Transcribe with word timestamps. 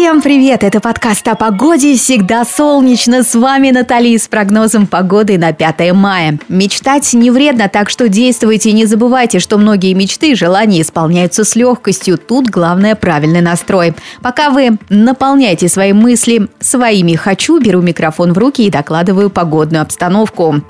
Всем 0.00 0.22
привет! 0.22 0.64
Это 0.64 0.80
подкаст 0.80 1.28
о 1.28 1.34
погоде. 1.34 1.94
Всегда 1.94 2.46
солнечно. 2.46 3.22
С 3.22 3.34
вами 3.34 3.70
Натали 3.70 4.16
с 4.16 4.28
прогнозом 4.28 4.86
погоды 4.86 5.36
на 5.36 5.52
5 5.52 5.92
мая. 5.92 6.38
Мечтать 6.48 7.12
не 7.12 7.30
вредно, 7.30 7.68
так 7.68 7.90
что 7.90 8.08
действуйте. 8.08 8.72
Не 8.72 8.86
забывайте, 8.86 9.40
что 9.40 9.58
многие 9.58 9.92
мечты 9.92 10.30
и 10.30 10.34
желания 10.34 10.80
исполняются 10.80 11.44
с 11.44 11.54
легкостью. 11.54 12.16
Тут 12.16 12.48
главное 12.48 12.94
правильный 12.94 13.42
настрой. 13.42 13.92
Пока 14.22 14.48
вы 14.48 14.78
наполняете 14.88 15.68
свои 15.68 15.92
мысли 15.92 16.48
своими 16.60 17.14
«хочу», 17.14 17.60
беру 17.60 17.82
микрофон 17.82 18.32
в 18.32 18.38
руки 18.38 18.66
и 18.66 18.70
докладываю 18.70 19.28
погодную 19.28 19.82
обстановку. 19.82 20.62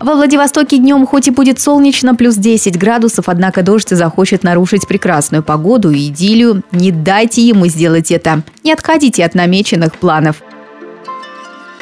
Во 0.00 0.14
Владивостоке 0.14 0.78
днем 0.78 1.06
хоть 1.06 1.28
и 1.28 1.30
будет 1.30 1.60
солнечно, 1.60 2.14
плюс 2.14 2.36
10 2.36 2.78
градусов, 2.78 3.28
однако 3.28 3.62
дождь 3.62 3.90
захочет 3.90 4.42
нарушить 4.42 4.88
прекрасную 4.88 5.42
погоду 5.42 5.90
и 5.90 6.08
идиллию. 6.08 6.62
Не 6.72 6.90
дайте 6.90 7.42
ему 7.42 7.66
сделать 7.66 8.10
это. 8.10 8.42
Не 8.64 8.72
отходите 8.72 9.22
от 9.22 9.34
намеченных 9.34 9.94
планов. 9.96 10.36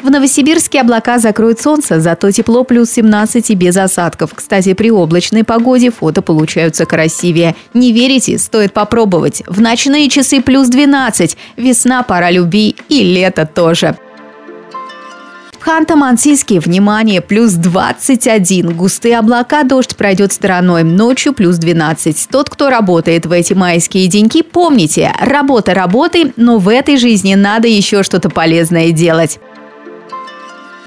В 0.03 0.09
Новосибирске 0.09 0.81
облака 0.81 1.17
закроют 1.19 1.61
солнце, 1.61 2.01
зато 2.01 2.31
тепло 2.31 2.65
плюс 2.65 2.89
17 2.91 3.51
и 3.51 3.55
без 3.55 3.77
осадков. 3.77 4.31
Кстати, 4.35 4.73
при 4.73 4.91
облачной 4.91 5.45
погоде 5.45 5.89
фото 5.89 6.21
получаются 6.21 6.85
красивее. 6.85 7.55
Не 7.73 7.93
верите? 7.93 8.37
Стоит 8.37 8.73
попробовать. 8.73 9.43
В 9.47 9.61
ночные 9.61 10.09
часы 10.09 10.41
плюс 10.41 10.67
12. 10.67 11.37
Весна, 11.55 12.03
пора 12.03 12.31
любви 12.31 12.75
и 12.89 13.01
лето 13.03 13.45
тоже. 13.45 13.97
Ханты-Мансийске, 15.69 16.59
внимание, 16.59 17.21
плюс 17.21 17.51
21. 17.51 18.75
Густые 18.75 19.19
облака, 19.19 19.61
дождь 19.61 19.95
пройдет 19.95 20.33
стороной. 20.33 20.81
Ночью 20.81 21.31
плюс 21.31 21.57
12. 21.57 22.27
Тот, 22.31 22.49
кто 22.49 22.71
работает 22.71 23.27
в 23.27 23.31
эти 23.31 23.53
майские 23.53 24.07
деньки, 24.07 24.41
помните, 24.41 25.13
работа 25.21 25.75
работы, 25.75 26.33
но 26.37 26.57
в 26.57 26.69
этой 26.69 26.97
жизни 26.97 27.35
надо 27.35 27.67
еще 27.67 28.01
что-то 28.01 28.31
полезное 28.31 28.89
делать. 28.91 29.39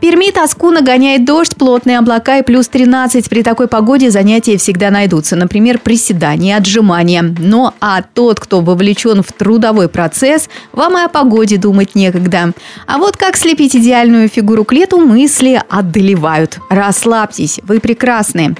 Перми 0.02 0.32
тоску 0.32 0.72
нагоняет 0.72 1.24
дождь, 1.24 1.54
плотные 1.54 2.00
облака 2.00 2.38
и 2.38 2.42
плюс 2.42 2.66
13. 2.66 3.30
При 3.30 3.44
такой 3.44 3.68
погоде 3.68 4.10
занятия 4.10 4.56
всегда 4.56 4.90
найдутся. 4.90 5.36
Например, 5.36 5.78
приседания, 5.78 6.56
отжимания. 6.56 7.22
Но 7.38 7.72
а 7.80 8.02
тот, 8.02 8.40
кто 8.40 8.62
вовлечен 8.62 9.22
в 9.22 9.30
трудовой 9.30 9.88
процесс, 9.88 10.48
вам 10.72 10.98
и 10.98 11.02
о 11.02 11.08
погоде 11.08 11.56
думать 11.56 11.94
некогда. 11.94 12.50
А 12.88 12.98
вот 12.98 13.16
как 13.16 13.36
слепить 13.36 13.76
идеальную 13.76 14.28
фигуру 14.28 14.64
к 14.64 14.72
лету, 14.72 14.98
мысли 14.98 15.62
одолевают. 15.68 16.58
Расслабьтесь, 16.68 17.60
вы 17.62 17.78
прекрасны. 17.78 18.56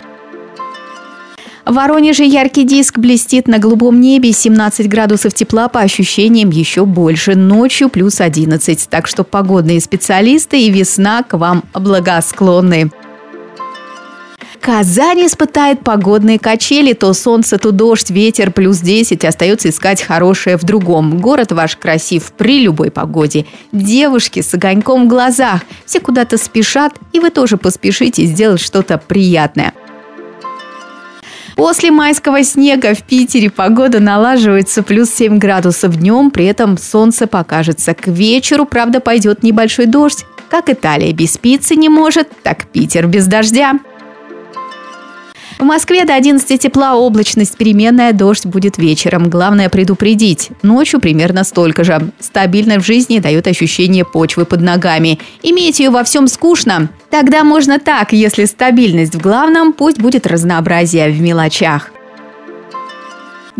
В 1.65 1.75
Воронеже 1.75 2.25
яркий 2.25 2.65
диск 2.65 2.99
блестит 2.99 3.47
на 3.47 3.59
голубом 3.59 4.01
небе, 4.01 4.33
17 4.33 4.89
градусов 4.89 5.33
тепла 5.33 5.69
по 5.69 5.81
ощущениям 5.81 6.51
еще 6.51 6.85
больше, 6.85 7.37
ночью 7.37 7.89
плюс 7.89 8.21
11. 8.21 8.89
Так 8.91 9.07
что 9.07 9.23
погодные 9.23 9.81
специалисты 9.81 10.61
и 10.61 10.71
весна 10.71 11.23
к 11.23 11.37
вам 11.37 11.63
благосклонны. 11.73 12.91
Казань 14.61 15.27
испытает 15.27 15.81
погодные 15.81 16.39
качели. 16.39 16.93
То 16.93 17.13
солнце, 17.15 17.59
то 17.59 17.73
дождь, 17.73 18.11
ветер 18.11 18.53
плюс 18.53 18.79
10. 18.79 19.25
Остается 19.25 19.71
искать 19.71 20.01
хорошее 20.01 20.57
в 20.57 20.63
другом. 20.63 21.19
Город 21.19 21.51
ваш 21.51 21.77
красив 21.77 22.33
при 22.33 22.61
любой 22.61 22.93
погоде. 22.93 23.45
Девушки 23.73 24.41
с 24.41 24.55
огоньком 24.55 25.07
в 25.07 25.09
глазах. 25.09 25.63
Все 25.85 25.99
куда-то 25.99 26.39
спешат, 26.39 26.93
и 27.13 27.19
вы 27.19 27.31
тоже 27.31 27.57
поспешите 27.57 28.25
сделать 28.25 28.61
что-то 28.61 28.99
приятное. 28.99 29.75
После 31.63 31.93
майского 31.93 32.43
снега 32.43 32.93
в 32.93 33.05
Питере 33.05 33.49
погода 33.49 34.01
налаживается 34.01 34.83
плюс 34.83 35.11
7 35.11 35.39
градусов 35.39 35.95
днем, 35.95 36.33
при 36.33 36.47
этом 36.47 36.77
солнце 36.77 37.29
покажется. 37.29 37.95
К 37.95 38.09
вечеру, 38.09 38.67
правда, 38.67 38.99
пойдет 38.99 39.45
небольшой 39.45 39.87
дождь. 39.87 40.27
Как 40.51 40.69
Италия 40.69 41.13
без 41.13 41.39
пиццы 41.39 41.77
не 41.77 41.89
может, 41.89 42.29
так 42.43 42.67
Питер 42.67 43.07
без 43.07 43.29
дождя. 43.29 43.75
В 45.63 45.65
Москве 45.65 46.05
до 46.05 46.17
11 46.17 46.61
тепла 46.61 46.97
облачность 46.97 47.57
переменная, 47.57 48.13
дождь 48.13 48.47
будет 48.47 48.79
вечером. 48.79 49.31
Главное 49.31 49.69
предупредить. 49.69 50.51
Ночью 50.63 50.99
примерно 50.99 51.45
столько 51.45 51.85
же. 51.85 52.11
Стабильно 52.19 52.81
в 52.81 52.85
жизни 52.85 53.21
дает 53.21 53.47
ощущение 53.47 54.05
почвы 54.05 54.45
под 54.45 54.61
ногами. 54.61 55.21
Иметь 55.45 55.79
ее 55.79 55.91
во 55.91 56.03
всем 56.03 56.27
скучно. 56.27 56.89
Тогда 57.11 57.45
можно 57.45 57.79
так, 57.79 58.13
если 58.13 58.47
стабильность 58.47 59.15
в 59.15 59.21
главном, 59.21 59.73
пусть 59.73 60.01
будет 60.01 60.27
разнообразие 60.27 61.11
в 61.11 61.21
мелочах. 61.21 61.93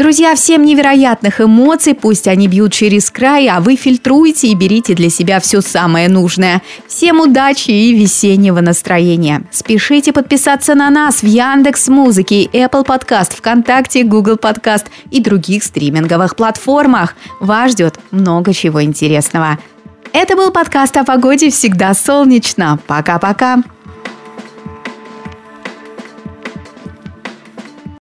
Друзья, 0.03 0.35
всем 0.35 0.65
невероятных 0.65 1.41
эмоций, 1.41 1.95
пусть 1.95 2.27
они 2.27 2.49
бьют 2.49 2.73
через 2.73 3.09
край, 3.09 3.47
а 3.47 3.61
вы 3.61 3.77
фильтруете 3.77 4.49
и 4.49 4.55
берите 4.57 4.95
для 4.95 5.09
себя 5.09 5.39
все 5.39 5.61
самое 5.61 6.09
нужное. 6.09 6.61
Всем 6.89 7.21
удачи 7.21 7.71
и 7.71 7.95
весеннего 7.95 8.61
настроения. 8.61 9.45
Спешите 9.53 10.13
подписаться 10.13 10.75
на 10.75 10.91
нас 10.91 11.23
в 11.23 11.27
Яндекс 11.27 11.87
Музыке, 11.87 12.47
Apple 12.47 12.85
Podcast, 12.85 13.37
ВКонтакте, 13.37 14.03
Google 14.03 14.39
Podcast 14.43 14.87
и 15.13 15.21
других 15.21 15.63
стриминговых 15.63 16.35
платформах. 16.35 17.15
Вас 17.39 17.71
ждет 17.71 18.01
много 18.11 18.53
чего 18.53 18.83
интересного. 18.83 19.57
Это 20.13 20.35
был 20.35 20.51
подкаст 20.51 20.97
о 20.97 21.05
погоде 21.05 21.49
«Всегда 21.51 21.95
солнечно». 21.95 22.81
Пока-пока. 22.89 23.63